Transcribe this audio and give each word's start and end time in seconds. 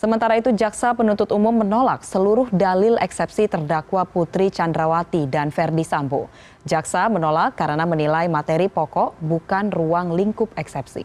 Sementara 0.00 0.40
itu, 0.40 0.48
jaksa 0.56 0.96
penuntut 0.96 1.28
umum 1.28 1.60
menolak 1.60 2.00
seluruh 2.08 2.48
dalil 2.48 2.96
eksepsi 3.04 3.52
terdakwa 3.52 4.08
Putri 4.08 4.48
Chandrawati 4.48 5.28
dan 5.28 5.52
Verdi 5.52 5.84
Sambo. 5.84 6.32
Jaksa 6.64 7.12
menolak 7.12 7.52
karena 7.60 7.84
menilai 7.84 8.24
materi 8.24 8.72
pokok 8.72 9.20
bukan 9.20 9.68
ruang 9.68 10.16
lingkup 10.16 10.56
eksepsi. 10.56 11.04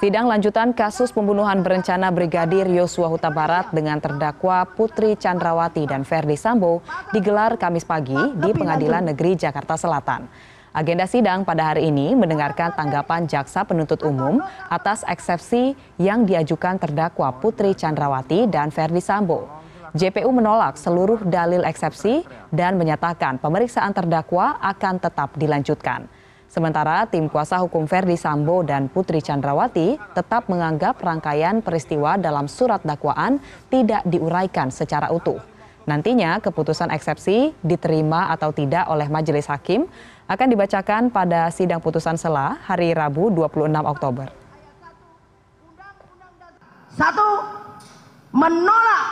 Sidang 0.00 0.32
lanjutan 0.32 0.72
kasus 0.72 1.12
pembunuhan 1.12 1.60
berencana 1.60 2.08
Brigadir 2.08 2.64
Yosua 2.72 3.12
Huta 3.12 3.28
Barat 3.28 3.68
dengan 3.68 4.00
terdakwa 4.00 4.64
Putri 4.64 5.20
Chandrawati 5.20 5.84
dan 5.84 6.08
Verdi 6.08 6.40
Sambo 6.40 6.80
digelar 7.12 7.60
Kamis 7.60 7.84
pagi 7.84 8.16
di 8.16 8.48
Pengadilan 8.56 9.12
Negeri 9.12 9.36
Jakarta 9.36 9.76
Selatan. 9.76 10.24
Agenda 10.70 11.02
sidang 11.02 11.42
pada 11.42 11.74
hari 11.74 11.90
ini 11.90 12.14
mendengarkan 12.14 12.70
tanggapan 12.70 13.26
jaksa 13.26 13.66
penuntut 13.66 14.06
umum 14.06 14.38
atas 14.70 15.02
eksepsi 15.02 15.74
yang 15.98 16.22
diajukan 16.22 16.78
terdakwa 16.78 17.34
Putri 17.42 17.74
Chandrawati 17.74 18.46
dan 18.46 18.70
Verdi 18.70 19.02
Sambo. 19.02 19.50
JPU 19.98 20.30
menolak 20.30 20.78
seluruh 20.78 21.26
dalil 21.26 21.66
eksepsi 21.66 22.22
dan 22.54 22.78
menyatakan 22.78 23.42
pemeriksaan 23.42 23.90
terdakwa 23.90 24.62
akan 24.62 25.02
tetap 25.02 25.34
dilanjutkan. 25.34 26.06
Sementara 26.46 27.02
tim 27.10 27.26
kuasa 27.26 27.58
hukum 27.58 27.90
Verdi 27.90 28.14
Sambo 28.14 28.62
dan 28.62 28.86
Putri 28.86 29.18
Chandrawati 29.18 29.98
tetap 30.14 30.46
menganggap 30.46 31.02
rangkaian 31.02 31.66
peristiwa 31.66 32.14
dalam 32.14 32.46
surat 32.46 32.78
dakwaan 32.86 33.42
tidak 33.66 34.06
diuraikan 34.06 34.70
secara 34.70 35.10
utuh. 35.10 35.49
Nantinya 35.90 36.38
keputusan 36.38 36.94
eksepsi 36.94 37.50
diterima 37.66 38.30
atau 38.30 38.54
tidak 38.54 38.86
oleh 38.86 39.10
majelis 39.10 39.50
hakim 39.50 39.90
akan 40.30 40.46
dibacakan 40.46 41.10
pada 41.10 41.50
sidang 41.50 41.82
putusan 41.82 42.14
sela 42.14 42.62
hari 42.62 42.94
Rabu 42.94 43.34
26 43.34 43.74
Oktober. 43.82 44.30
Satu, 46.94 47.30
menolak 48.30 49.06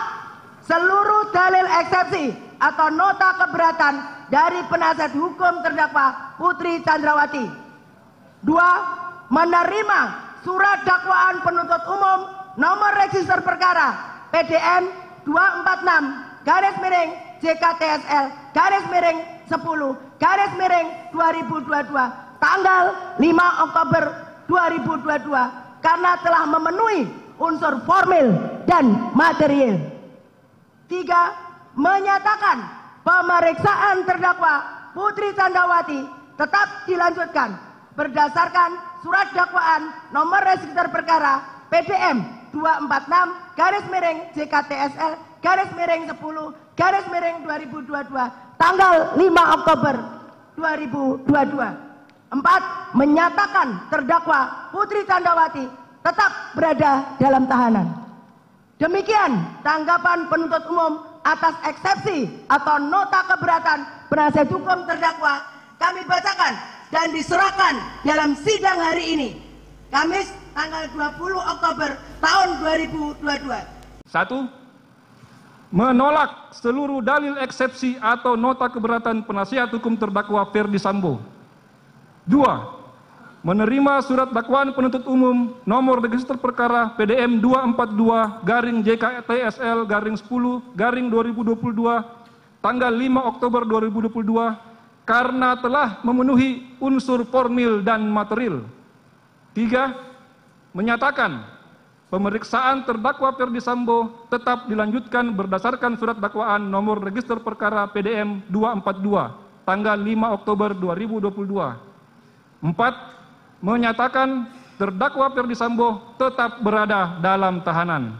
seluruh 0.63 1.35
dalil 1.35 1.67
eksepsi 1.83 2.31
atau 2.63 2.95
nota 2.95 3.35
keberatan 3.43 3.95
dari 4.31 4.63
penasihat 4.71 5.11
hukum 5.19 5.59
terdakwa 5.67 6.39
Putri 6.39 6.79
Chandrawati. 6.87 7.43
Dua, 8.47 8.71
menerima 9.35 10.01
surat 10.47 10.87
dakwaan 10.87 11.43
penuntut 11.43 11.83
umum 11.91 12.19
nomor 12.55 12.95
register 13.03 13.43
perkara 13.43 13.99
PDN 14.31 14.95
246 15.27 16.28
garis 16.49 16.77
miring 16.81 17.13
JKTSL 17.45 18.27
garis 18.57 18.85
miring 18.89 19.19
10 19.53 20.17
garis 20.17 20.53
miring 20.57 20.89
2022 21.13 22.41
tanggal 22.41 22.85
5 23.21 23.65
Oktober 23.69 24.05
2022 24.49 25.85
karena 25.85 26.13
telah 26.25 26.49
memenuhi 26.49 27.05
unsur 27.37 27.85
formil 27.85 28.33
dan 28.65 29.13
material. 29.13 29.77
Tiga, 30.89 31.37
menyatakan 31.77 32.65
pemeriksaan 33.05 34.09
terdakwa 34.09 34.65
Putri 34.97 35.37
Candrawati 35.37 36.01
tetap 36.41 36.89
dilanjutkan 36.89 37.61
berdasarkan 37.93 38.71
surat 39.05 39.29
dakwaan 39.37 39.93
nomor 40.17 40.41
register 40.49 40.89
perkara 40.89 41.45
PDM 41.69 42.25
246 42.57 43.53
garis 43.55 43.85
miring 43.93 44.19
JKTSL 44.33 45.28
garis 45.39 45.71
miring 45.75 46.11
10 46.11 46.19
garis 46.79 47.07
miring 47.11 47.37
2022 47.47 48.59
tanggal 48.59 48.95
5 49.15 49.57
Oktober 49.57 49.95
2022. 50.59 51.89
Empat, 52.29 52.93
menyatakan 52.93 53.89
terdakwa 53.89 54.69
Putri 54.69 55.01
Candrawati 55.09 55.65
tetap 56.05 56.53
berada 56.53 57.17
dalam 57.17 57.49
tahanan. 57.49 57.89
Demikian 58.77 59.59
tanggapan 59.65 60.29
penuntut 60.29 60.63
umum 60.69 61.03
atas 61.25 61.57
eksepsi 61.67 62.29
atau 62.47 62.77
nota 62.79 63.25
keberatan 63.27 63.81
penasihat 64.13 64.49
hukum 64.53 64.85
terdakwa 64.85 65.41
kami 65.81 66.05
bacakan 66.05 66.55
dan 66.93 67.07
diserahkan 67.17 67.75
dalam 68.05 68.37
sidang 68.39 68.77
hari 68.77 69.05
ini. 69.17 69.29
Kamis 69.89 70.29
tanggal 70.53 70.85
20 70.93 71.33
Oktober 71.39 71.91
tahun 72.21 72.49
2022. 73.25 74.05
Satu, 74.05 74.45
menolak 75.69 76.53
seluruh 76.57 77.05
dalil 77.05 77.37
eksepsi 77.41 78.01
atau 78.01 78.35
nota 78.35 78.65
keberatan 78.73 79.21
penasihat 79.25 79.69
hukum 79.69 79.97
terdakwa 79.97 80.41
Ferdi 80.49 80.81
Sambo. 80.81 81.21
Dua, 82.25 82.81
menerima 83.45 84.01
surat 84.05 84.29
dakwaan 84.33 84.73
penuntut 84.73 85.05
umum 85.05 85.57
nomor 85.65 86.01
register 86.01 86.37
perkara 86.37 86.93
PDM 86.97 87.41
242 87.41 88.45
garing 88.45 88.79
JKTSL 88.85 89.79
garing 89.89 90.17
10 90.17 90.77
garing 90.77 91.07
2022 91.09 91.73
tanggal 92.61 92.93
5 92.93 93.31
Oktober 93.33 93.63
2022 93.65 94.69
karena 95.09 95.57
telah 95.57 96.05
memenuhi 96.05 96.69
unsur 96.77 97.25
formil 97.25 97.81
dan 97.81 98.05
material. 98.13 98.69
Tiga, 99.57 99.97
menyatakan 100.77 101.58
Pemeriksaan 102.09 102.89
terdakwa 102.89 103.37
Ferdi 103.37 103.61
Sambo 103.61 104.25
tetap 104.33 104.65
dilanjutkan 104.65 105.29
berdasarkan 105.37 106.01
surat 106.01 106.17
dakwaan 106.17 106.73
nomor 106.73 107.05
register 107.05 107.37
perkara 107.37 107.85
PDM 107.93 108.49
242 108.49 109.69
tanggal 109.69 110.01
5 110.01 110.37
Oktober 110.41 110.73
2022. 110.73 112.65
Empat, 112.65 112.95
menyatakan 113.61 114.49
terdakwa 114.81 115.29
Ferdi 115.37 115.53
Sambo 115.53 116.17
tetap 116.17 116.65
berada 116.65 117.21
dalam 117.21 117.61
tahanan. 117.61 118.17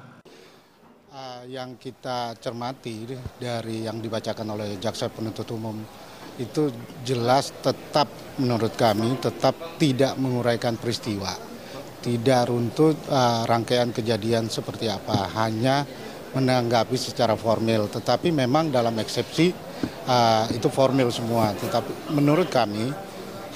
Uh, 1.09 1.49
yang 1.49 1.81
kita 1.81 2.37
cermati 2.45 3.09
dari 3.41 3.89
yang 3.89 4.05
dibacakan 4.05 4.53
oleh 4.53 4.77
jaksa 4.77 5.09
penuntut 5.09 5.49
umum 5.49 5.81
itu 6.37 6.69
jelas 7.09 7.57
tetap 7.65 8.05
menurut 8.37 8.77
kami 8.77 9.17
tetap 9.17 9.57
tidak 9.81 10.13
menguraikan 10.21 10.77
peristiwa 10.77 11.48
tidak 12.01 12.49
runtut 12.51 12.97
uh, 13.11 13.43
rangkaian 13.49 13.91
kejadian 13.91 14.47
seperti 14.47 14.87
apa, 14.87 15.29
hanya 15.35 15.83
menanggapi 16.33 16.95
secara 16.95 17.35
formil. 17.35 17.89
Tetapi 17.91 18.31
memang 18.31 18.71
dalam 18.71 18.95
eksepsi 19.01 19.51
uh, 20.07 20.45
itu 20.53 20.69
formil 20.71 21.11
semua. 21.11 21.55
Tetapi 21.57 22.15
menurut 22.15 22.49
kami 22.53 22.93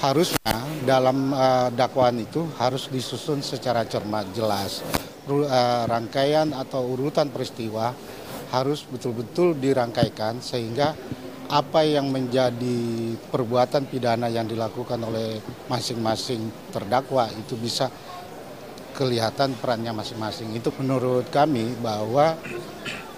harusnya 0.03 0.55
dalam 0.83 1.31
uh, 1.31 1.69
dakwaan 1.71 2.19
itu 2.19 2.43
harus 2.59 2.91
disusun 2.91 3.39
secara 3.39 3.87
cermat, 3.87 4.27
jelas. 4.35 4.83
Uh, 5.23 5.87
rangkaian 5.87 6.51
atau 6.51 6.83
urutan 6.83 7.31
peristiwa 7.31 7.95
harus 8.51 8.83
betul-betul 8.83 9.55
dirangkaikan 9.55 10.43
sehingga 10.43 10.91
apa 11.47 11.85
yang 11.85 12.11
menjadi 12.11 13.13
perbuatan 13.31 13.87
pidana 13.87 14.27
yang 14.27 14.49
dilakukan 14.49 14.97
oleh 14.99 15.39
masing-masing 15.69 16.49
terdakwa 16.73 17.29
itu 17.33 17.53
bisa 17.55 17.87
kelihatan 18.93 19.57
perannya 19.57 19.91
masing-masing. 19.91 20.53
Itu 20.53 20.71
menurut 20.79 21.27
kami 21.33 21.73
bahwa 21.81 22.37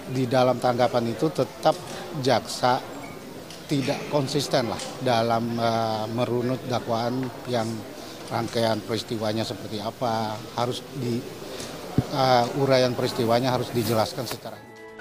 di 0.09 0.25
dalam 0.25 0.57
tanggapan 0.57 1.11
itu 1.11 1.29
tetap 1.33 1.75
jaksa 2.21 2.79
tidak 3.65 3.97
konsisten 4.13 4.69
lah 4.69 4.81
dalam 5.01 5.57
uh, 5.57 6.05
merunut 6.13 6.61
dakwaan 6.69 7.25
yang 7.49 7.65
rangkaian 8.29 8.77
peristiwanya 8.81 9.41
seperti 9.41 9.81
apa 9.81 10.37
harus 10.57 10.85
di 10.93 11.17
uh, 12.13 12.61
uraian 12.61 12.93
peristiwanya 12.93 13.53
harus 13.53 13.73
dijelaskan 13.73 14.29
secara 14.29 14.74